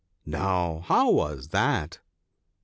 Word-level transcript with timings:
'No! 0.25 0.81
how 0.87 1.11
was 1.11 1.49
that? 1.49 1.99